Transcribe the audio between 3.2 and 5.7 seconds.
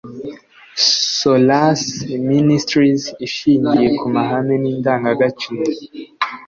ishingiye ku mahame n indangagaciro